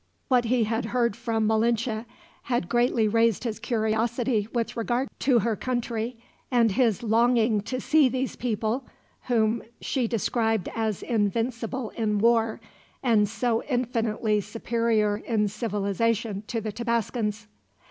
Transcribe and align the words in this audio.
What 0.29 0.45
he 0.45 0.63
had 0.63 0.85
heard 0.85 1.15
from 1.15 1.45
Malinche 1.45 2.05
had 2.41 2.67
greatly 2.67 3.07
raised 3.07 3.43
his 3.43 3.59
curiosity 3.59 4.47
with 4.51 4.75
regard 4.75 5.09
to 5.19 5.37
her 5.37 5.55
country, 5.55 6.17
and 6.49 6.71
his 6.71 7.03
longing 7.03 7.61
to 7.61 7.79
see 7.79 8.09
these 8.09 8.35
people, 8.35 8.83
whom 9.27 9.61
she 9.79 10.07
described 10.07 10.69
as 10.73 11.03
invincible 11.03 11.91
in 11.91 12.17
war, 12.17 12.59
and 13.03 13.29
so 13.29 13.61
infinitely 13.65 14.41
superior 14.41 15.17
in 15.17 15.47
civilization 15.49 16.45
to 16.47 16.59
the 16.61 16.71
Tabascans. 16.71 17.45